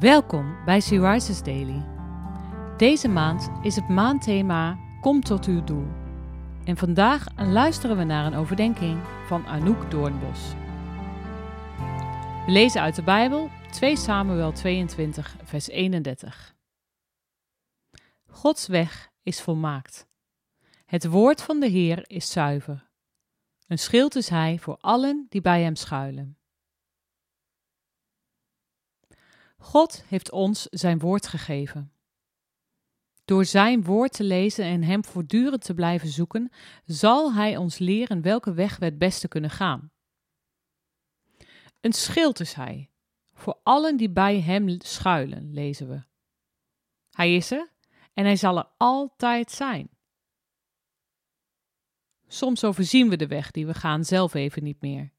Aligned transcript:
Welkom 0.00 0.64
bij 0.64 0.80
Sea 0.80 1.18
Daily. 1.44 1.84
Deze 2.76 3.08
maand 3.08 3.50
is 3.62 3.76
het 3.76 3.88
maandthema 3.88 4.78
Kom 5.00 5.20
tot 5.20 5.46
uw 5.46 5.64
doel. 5.64 5.86
En 6.64 6.76
vandaag 6.76 7.26
luisteren 7.36 7.96
we 7.96 8.04
naar 8.04 8.26
een 8.26 8.34
overdenking 8.34 9.00
van 9.26 9.46
Anouk 9.46 9.90
Doornbos. 9.90 10.40
We 12.46 12.52
lezen 12.52 12.80
uit 12.80 12.94
de 12.94 13.02
Bijbel 13.02 13.50
2 13.70 13.96
Samuel 13.96 14.52
22, 14.52 15.36
vers 15.44 15.68
31. 15.68 16.54
Gods 18.26 18.66
weg 18.66 19.10
is 19.22 19.40
volmaakt. 19.40 20.06
Het 20.86 21.06
woord 21.06 21.42
van 21.42 21.60
de 21.60 21.68
Heer 21.68 22.04
is 22.06 22.30
zuiver. 22.30 22.88
Een 23.66 23.78
schild 23.78 24.14
is 24.14 24.28
hij 24.28 24.58
voor 24.58 24.76
allen 24.80 25.26
die 25.28 25.40
bij 25.40 25.62
hem 25.62 25.76
schuilen. 25.76 26.35
God 29.56 30.04
heeft 30.06 30.30
ons 30.30 30.66
zijn 30.70 30.98
woord 30.98 31.26
gegeven. 31.26 31.92
Door 33.24 33.44
zijn 33.44 33.84
woord 33.84 34.12
te 34.12 34.24
lezen 34.24 34.64
en 34.64 34.82
hem 34.82 35.04
voortdurend 35.04 35.64
te 35.64 35.74
blijven 35.74 36.08
zoeken, 36.08 36.52
zal 36.84 37.32
hij 37.32 37.56
ons 37.56 37.78
leren 37.78 38.22
welke 38.22 38.52
weg 38.52 38.76
we 38.78 38.84
het 38.84 38.98
beste 38.98 39.28
kunnen 39.28 39.50
gaan. 39.50 39.90
Een 41.80 41.92
schild 41.92 42.40
is 42.40 42.52
hij, 42.52 42.90
voor 43.32 43.60
allen 43.62 43.96
die 43.96 44.10
bij 44.10 44.40
hem 44.40 44.80
schuilen, 44.80 45.52
lezen 45.52 45.88
we. 45.88 46.02
Hij 47.10 47.34
is 47.34 47.50
er 47.50 47.70
en 48.12 48.24
hij 48.24 48.36
zal 48.36 48.58
er 48.58 48.68
altijd 48.76 49.50
zijn. 49.50 49.88
Soms 52.26 52.64
overzien 52.64 53.08
we 53.08 53.16
de 53.16 53.26
weg 53.26 53.50
die 53.50 53.66
we 53.66 53.74
gaan 53.74 54.04
zelf 54.04 54.34
even 54.34 54.62
niet 54.62 54.80
meer. 54.80 55.12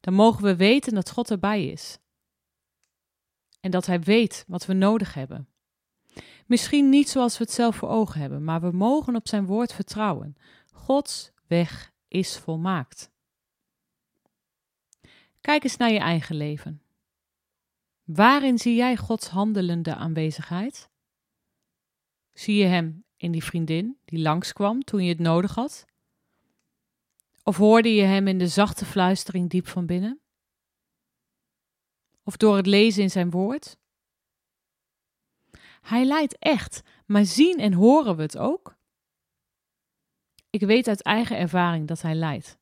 Dan 0.00 0.14
mogen 0.14 0.42
we 0.42 0.56
weten 0.56 0.94
dat 0.94 1.10
God 1.10 1.30
erbij 1.30 1.66
is 1.66 1.98
en 3.62 3.70
dat 3.70 3.86
Hij 3.86 4.00
weet 4.00 4.44
wat 4.48 4.66
we 4.66 4.72
nodig 4.72 5.14
hebben. 5.14 5.48
Misschien 6.46 6.88
niet 6.88 7.08
zoals 7.08 7.38
we 7.38 7.44
het 7.44 7.52
zelf 7.52 7.76
voor 7.76 7.88
ogen 7.88 8.20
hebben, 8.20 8.44
maar 8.44 8.60
we 8.60 8.70
mogen 8.70 9.16
op 9.16 9.28
Zijn 9.28 9.46
woord 9.46 9.72
vertrouwen. 9.72 10.36
Gods 10.72 11.32
weg 11.46 11.92
is 12.08 12.38
volmaakt. 12.38 13.10
Kijk 15.40 15.64
eens 15.64 15.76
naar 15.76 15.92
je 15.92 15.98
eigen 15.98 16.36
leven. 16.36 16.82
Waarin 18.04 18.58
zie 18.58 18.74
jij 18.74 18.96
Gods 18.96 19.28
handelende 19.28 19.94
aanwezigheid? 19.94 20.90
Zie 22.32 22.56
je 22.56 22.64
Hem 22.64 23.04
in 23.16 23.32
die 23.32 23.44
vriendin 23.44 23.98
die 24.04 24.18
langskwam 24.18 24.84
toen 24.84 25.02
je 25.02 25.08
het 25.08 25.18
nodig 25.18 25.54
had? 25.54 25.86
Of 27.42 27.56
hoorde 27.56 27.94
je 27.94 28.02
Hem 28.02 28.28
in 28.28 28.38
de 28.38 28.48
zachte 28.48 28.84
fluistering 28.84 29.50
diep 29.50 29.68
van 29.68 29.86
binnen? 29.86 30.21
Of 32.22 32.36
door 32.36 32.56
het 32.56 32.66
lezen 32.66 33.02
in 33.02 33.10
zijn 33.10 33.30
woord? 33.30 33.76
Hij 35.80 36.04
leidt 36.04 36.38
echt, 36.38 36.82
maar 37.06 37.24
zien 37.24 37.58
en 37.58 37.72
horen 37.72 38.16
we 38.16 38.22
het 38.22 38.38
ook? 38.38 38.76
Ik 40.50 40.60
weet 40.60 40.88
uit 40.88 41.02
eigen 41.02 41.36
ervaring 41.36 41.88
dat 41.88 42.02
hij 42.02 42.14
leidt, 42.14 42.58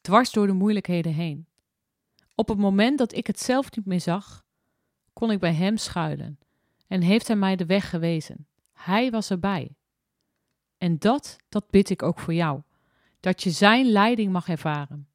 dwars 0.00 0.30
door 0.30 0.46
de 0.46 0.52
moeilijkheden 0.52 1.12
heen. 1.12 1.46
Op 2.34 2.48
het 2.48 2.58
moment 2.58 2.98
dat 2.98 3.14
ik 3.14 3.26
het 3.26 3.40
zelf 3.40 3.76
niet 3.76 3.86
meer 3.86 4.00
zag, 4.00 4.44
kon 5.12 5.30
ik 5.30 5.38
bij 5.38 5.54
hem 5.54 5.76
schuilen 5.76 6.38
en 6.86 7.00
heeft 7.00 7.26
hij 7.26 7.36
mij 7.36 7.56
de 7.56 7.66
weg 7.66 7.90
gewezen. 7.90 8.46
Hij 8.72 9.10
was 9.10 9.30
erbij. 9.30 9.76
En 10.78 10.98
dat, 10.98 11.36
dat 11.48 11.70
bid 11.70 11.90
ik 11.90 12.02
ook 12.02 12.18
voor 12.18 12.34
jou, 12.34 12.62
dat 13.20 13.42
je 13.42 13.50
zijn 13.50 13.86
leiding 13.86 14.32
mag 14.32 14.48
ervaren. 14.48 15.08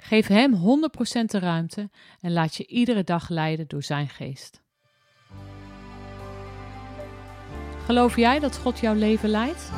Geef 0.00 0.26
Hem 0.26 0.54
100% 0.54 0.58
de 1.24 1.38
ruimte 1.38 1.90
en 2.20 2.32
laat 2.32 2.54
je 2.56 2.66
iedere 2.66 3.04
dag 3.04 3.28
leiden 3.28 3.68
door 3.68 3.82
Zijn 3.82 4.08
geest. 4.08 4.62
Geloof 7.84 8.16
jij 8.16 8.38
dat 8.38 8.58
God 8.58 8.78
jouw 8.78 8.94
leven 8.94 9.28
leidt? 9.28 9.70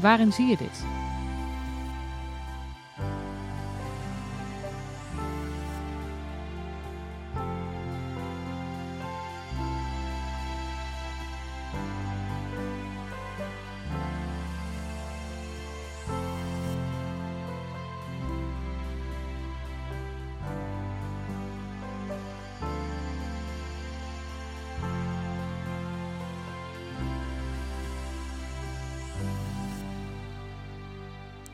Waarin 0.00 0.32
zie 0.32 0.46
je 0.46 0.56
dit? 0.56 1.01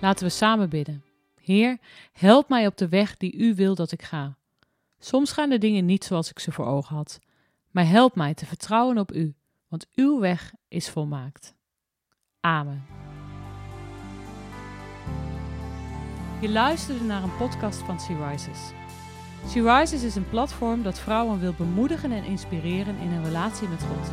Laten 0.01 0.25
we 0.25 0.31
samen 0.31 0.69
bidden. 0.69 1.05
Heer, 1.41 1.79
help 2.13 2.49
mij 2.49 2.67
op 2.67 2.77
de 2.77 2.89
weg 2.89 3.17
die 3.17 3.37
U 3.37 3.55
wil 3.55 3.75
dat 3.75 3.93
ik 3.93 4.03
ga. 4.03 4.37
Soms 4.99 5.33
gaan 5.33 5.49
de 5.49 5.59
dingen 5.59 5.85
niet 5.85 6.05
zoals 6.05 6.31
ik 6.31 6.39
ze 6.39 6.53
voor 6.53 6.67
ogen 6.67 6.97
had, 6.97 7.19
maar 7.71 7.87
help 7.87 8.15
mij 8.15 8.35
te 8.35 8.47
vertrouwen 8.47 8.99
op 8.99 9.13
U, 9.13 9.35
want 9.69 9.87
Uw 9.95 10.19
weg 10.19 10.53
is 10.69 10.89
volmaakt. 10.91 11.55
Amen. 12.41 12.85
Je 16.41 16.49
luisterde 16.49 17.05
naar 17.05 17.23
een 17.23 17.37
podcast 17.37 17.79
van 17.79 18.01
Sea 18.01 18.31
Rises. 18.31 18.59
Sea 19.47 19.79
Rises 19.79 20.03
is 20.03 20.15
een 20.15 20.29
platform 20.29 20.83
dat 20.83 20.99
vrouwen 20.99 21.41
wil 21.41 21.53
bemoedigen 21.53 22.13
en 22.13 22.25
inspireren 22.25 22.99
in 22.99 23.09
hun 23.09 23.25
relatie 23.25 23.69
met 23.69 23.83
God. 23.83 24.13